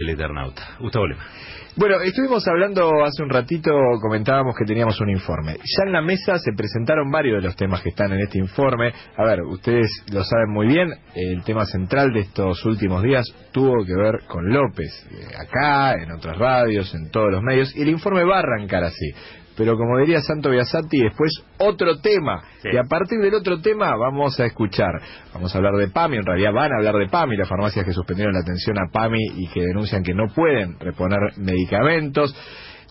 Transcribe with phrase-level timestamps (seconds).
[0.00, 0.76] el Eternauta.
[0.78, 1.24] Gustavo Lema.
[1.74, 5.54] Bueno, estuvimos hablando hace un ratito, comentábamos que teníamos un informe.
[5.54, 8.92] Ya en la mesa se presentaron varios de los temas que están en este informe.
[9.16, 13.84] A ver, ustedes lo saben muy bien, el tema central de estos últimos días tuvo
[13.84, 17.88] que ver con López, eh, acá, en otras radios, en todos los medios, y el
[17.88, 19.12] informe va a arrancar así
[19.58, 22.40] pero como diría Santo Biasati, después otro tema.
[22.62, 24.92] Y a partir del otro tema vamos a escuchar,
[25.34, 27.92] vamos a hablar de PAMI, en realidad van a hablar de PAMI, las farmacias que
[27.92, 32.36] suspendieron la atención a PAMI y que denuncian que no pueden reponer medicamentos.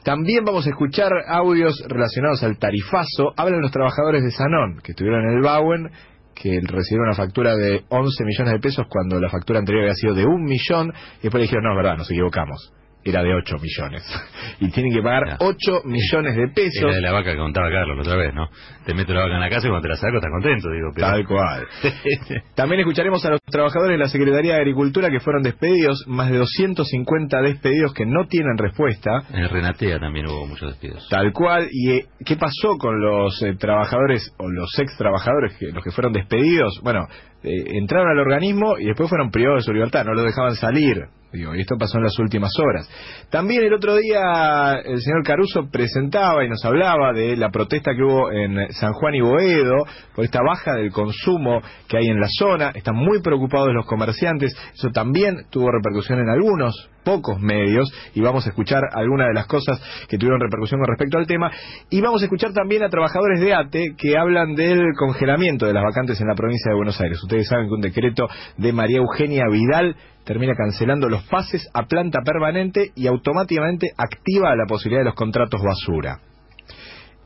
[0.03, 3.33] También vamos a escuchar audios relacionados al tarifazo.
[3.37, 5.89] Hablan los trabajadores de Sanón, que estuvieron en el Bauen,
[6.35, 10.13] que recibieron una factura de 11 millones de pesos cuando la factura anterior había sido
[10.13, 12.73] de un millón, y después dijeron, no, es verdad, nos equivocamos
[13.03, 14.03] era de 8 millones.
[14.59, 16.83] y tienen que pagar 8 millones de pesos.
[16.83, 18.49] Era de la vaca que contaba Carlos la otra vez, ¿no?
[18.85, 20.91] Te meto la vaca en la casa y cuando te la saco estás contento, digo.
[20.95, 21.67] Tal cual.
[22.55, 26.37] También escucharemos a los trabajadores de la Secretaría de Agricultura que fueron despedidos, más de
[26.37, 29.23] 250 despedidos que no tienen respuesta.
[29.31, 31.07] En Renatea también hubo muchos despidos.
[31.09, 31.67] Tal cual.
[31.71, 35.91] ¿Y eh, qué pasó con los eh, trabajadores o los ex trabajadores, que, los que
[35.91, 36.79] fueron despedidos?
[36.83, 37.05] Bueno,
[37.43, 41.05] eh, entraron al organismo y después fueron privados de su libertad, no los dejaban salir.
[41.31, 42.89] Digo, y esto pasó en las últimas horas.
[43.29, 48.01] También el otro día el señor Caruso presentaba y nos hablaba de la protesta que
[48.01, 52.27] hubo en San Juan y Boedo por esta baja del consumo que hay en la
[52.29, 52.71] zona.
[52.73, 54.55] Están muy preocupados los comerciantes.
[54.73, 59.47] Eso también tuvo repercusión en algunos pocos medios y vamos a escuchar algunas de las
[59.47, 61.49] cosas que tuvieron repercusión con respecto al tema
[61.89, 65.85] y vamos a escuchar también a trabajadores de ATE que hablan del congelamiento de las
[65.85, 67.23] vacantes en la provincia de Buenos Aires.
[67.23, 72.19] Ustedes saben que un decreto de María Eugenia Vidal termina cancelando los pases a planta
[72.25, 76.19] permanente y automáticamente activa la posibilidad de los contratos basura.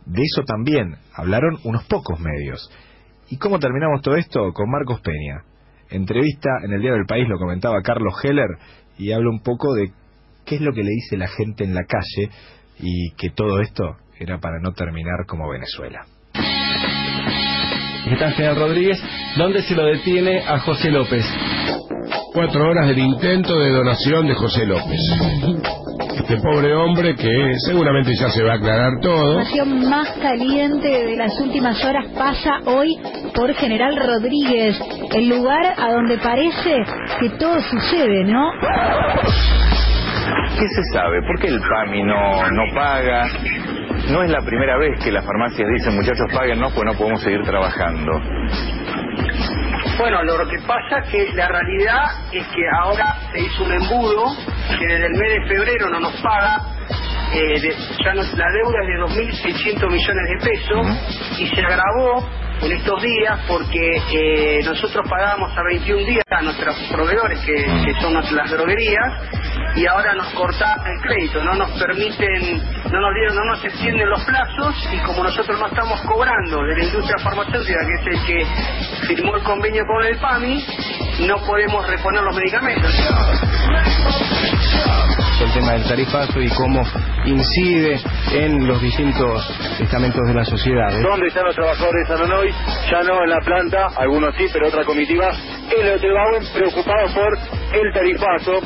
[0.05, 2.69] De eso también hablaron unos pocos medios.
[3.31, 4.53] ¿Y cómo terminamos todo esto?
[4.53, 5.50] Con Marcos Peña.
[5.92, 8.47] Entrevista en el Diario del País, lo comentaba Carlos Heller,
[8.97, 9.92] y habla un poco de
[10.45, 12.30] qué es lo que le dice la gente en la calle
[12.80, 16.06] y que todo esto era para no terminar como Venezuela.
[18.11, 19.02] Está General Rodríguez,
[19.38, 21.26] ¿dónde se lo detiene a José López?
[22.33, 24.99] Cuatro horas del intento de donación de José López.
[26.17, 29.39] Este pobre hombre que seguramente ya se va a aclarar todo.
[29.39, 32.98] La situación más caliente de las últimas horas pasa hoy
[33.36, 34.80] por General Rodríguez,
[35.14, 36.83] el lugar a donde parece
[37.20, 38.52] que todo sucede, ¿no?
[40.58, 41.22] ¿Qué se sabe?
[41.23, 43.27] ¿Por qué el PAMI no, no paga?
[44.10, 47.21] No es la primera vez que las farmacias dicen, muchachos, paguen, no, pues no podemos
[47.21, 48.11] seguir trabajando.
[49.98, 54.36] Bueno, lo que pasa es que la realidad es que ahora se hizo un embudo
[54.80, 56.61] que desde el mes de febrero no nos paga.
[57.33, 57.61] Eh,
[58.04, 62.27] ya la deuda es de 2.600 millones de pesos y se agravó
[62.61, 68.14] en estos días porque eh, nosotros pagábamos a 21 días a nuestros proveedores que, son
[68.14, 72.58] las droguerías y ahora nos corta el crédito, no nos permiten,
[72.92, 76.77] no nos dieron, no nos extienden los plazos y como nosotros no estamos cobrando de
[76.77, 80.66] la industria farmacéutica que es el que firmó el convenio con el PAMI,
[81.27, 82.92] no podemos reponer los medicamentos
[85.42, 86.83] el tema del tarifazo y cómo
[87.26, 87.99] incide
[88.32, 89.43] en los distintos
[89.80, 90.93] estamentos de la sociedad.
[90.93, 91.02] ¿eh?
[91.02, 92.54] ¿Dónde están los trabajadores de San hoy?
[92.92, 95.32] Ya no en la planta, algunos sí, pero otra comitiva
[95.76, 98.59] en el Hotel Bauen preocupados por el tarifazo.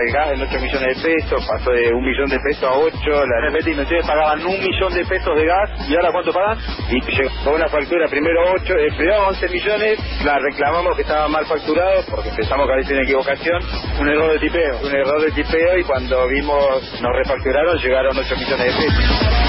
[0.00, 2.96] El gas en 8 millones de pesos, pasó de un millón de pesos a 8.
[3.26, 6.58] La repente ustedes pagaban un millón de pesos de gas y ahora cuánto pagan?
[6.90, 11.46] Y llegó una factura, primero 8, eh, primero 11 millones, la reclamamos que estaba mal
[11.46, 13.62] facturado porque pensamos que había sido una equivocación.
[14.00, 14.80] Un error de tipeo.
[14.82, 19.39] Un error de tipeo y cuando vimos, nos refacturaron, llegaron 8 millones de pesos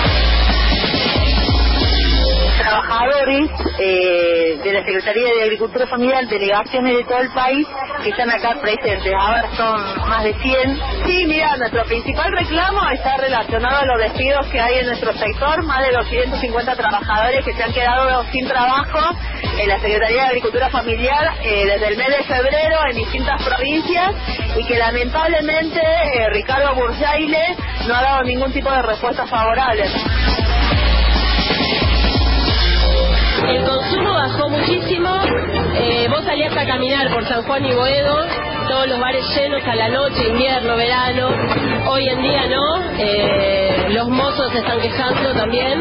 [3.79, 7.67] eh, de la Secretaría de Agricultura Familiar, delegaciones de todo el país
[8.03, 9.13] que están acá presentes.
[9.17, 10.79] Ahora son más de 100.
[11.05, 15.63] Sí, mira, nuestro principal reclamo está relacionado a los despidos que hay en nuestro sector.
[15.63, 19.15] Más de 250 trabajadores que se han quedado sin trabajo
[19.59, 24.15] en la Secretaría de Agricultura Familiar eh, desde el mes de febrero en distintas provincias
[24.57, 27.55] y que lamentablemente eh, Ricardo Bursaile
[27.87, 29.85] no ha dado ningún tipo de respuesta favorable.
[33.47, 35.09] El consumo bajó muchísimo.
[35.75, 38.25] Eh, vos salías a caminar por San Juan y Boedo,
[38.67, 41.29] todos los bares llenos a la noche, invierno, verano.
[41.87, 42.91] Hoy en día no.
[42.97, 45.79] Eh, los mozos están quejando también.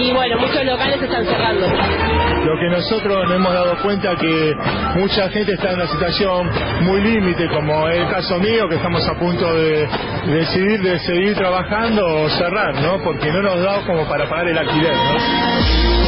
[0.00, 1.66] Y bueno, muchos locales están cerrando.
[1.66, 4.54] Lo que nosotros nos hemos dado cuenta que
[4.96, 6.50] mucha gente está en una situación
[6.82, 9.86] muy límite, como es el caso mío, que estamos a punto de
[10.26, 12.98] decidir de seguir trabajando o cerrar, ¿no?
[13.04, 15.99] Porque no nos da como para pagar el alquiler, ¿no?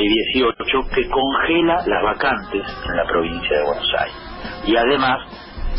[0.00, 4.16] Decreto 618 que congela las vacantes en la provincia de Buenos Aires.
[4.66, 5.18] Y además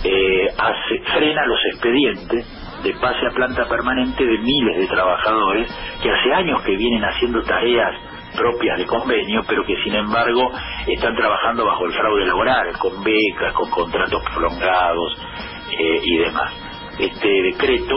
[0.04, 2.46] eh, hace, frena los expedientes
[2.84, 5.70] de pase a planta permanente de miles de trabajadores
[6.02, 7.96] que hace años que vienen haciendo tareas
[8.36, 10.52] propias de convenio, pero que sin embargo
[10.88, 15.22] están trabajando bajo el fraude laboral, con becas, con contratos prolongados
[15.78, 16.54] eh, y demás.
[16.98, 17.96] Este decreto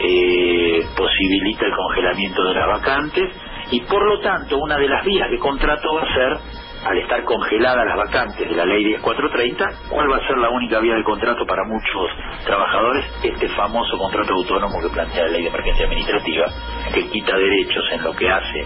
[0.00, 3.36] eh, posibilita el congelamiento de las vacantes
[3.70, 6.38] y por lo tanto una de las vías de contrato va a ser
[6.86, 10.78] al estar congeladas las vacantes de la ley 10430, ¿cuál va a ser la única
[10.78, 12.10] vía de contrato para muchos
[12.44, 13.04] trabajadores?
[13.24, 16.46] Este famoso contrato autónomo que plantea la ley de emergencia administrativa,
[16.94, 18.64] que quita derechos en lo que hace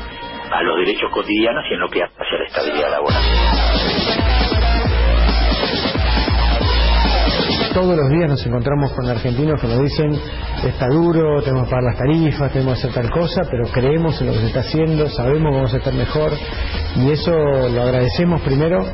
[0.52, 3.50] a los derechos cotidianos y en lo que hace a la estabilidad laboral.
[7.80, 10.12] Todos los días nos encontramos con argentinos que nos dicen,
[10.62, 14.26] está duro, tenemos que pagar las tarifas, tenemos que hacer tal cosa, pero creemos en
[14.26, 16.32] lo que se está haciendo, sabemos que vamos a estar mejor
[16.96, 18.84] y eso lo agradecemos primero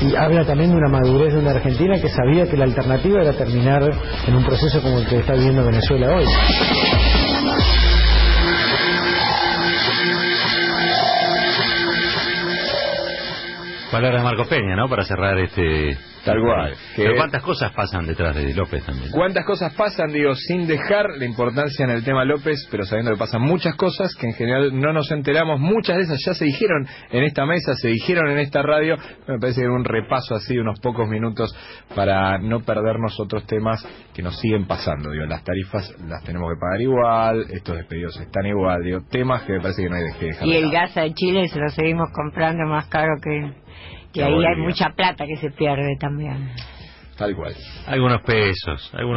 [0.00, 3.32] y habla también de una madurez de una Argentina que sabía que la alternativa era
[3.32, 3.82] terminar
[4.28, 6.26] en un proceso como el que está viviendo Venezuela hoy.
[13.90, 14.88] Palabras de Marco Peña, ¿no?
[14.88, 16.13] Para cerrar este...
[16.24, 16.74] Tal cual.
[16.96, 19.10] Pero cuántas cosas pasan detrás de López también.
[19.10, 20.12] ¿Cuántas cosas pasan?
[20.12, 24.14] Digo, sin dejar la importancia en el tema López, pero sabiendo que pasan muchas cosas
[24.14, 25.60] que en general no nos enteramos.
[25.60, 28.96] Muchas de esas ya se dijeron en esta mesa, se dijeron en esta radio.
[29.28, 31.54] Me parece que un repaso así de unos pocos minutos
[31.94, 35.10] para no perdernos otros temas que nos siguen pasando.
[35.10, 38.82] Digo, las tarifas las tenemos que pagar igual, estos despedidos están igual.
[38.82, 40.46] Digo, temas que me parece que no hay que dejar.
[40.46, 43.64] Y de el gas a Chile se lo seguimos comprando más caro que...
[44.14, 46.52] Que ahí hay mucha plata que se pierde también.
[47.16, 47.54] Tal cual.
[47.86, 49.12] Algunos pesos, algunos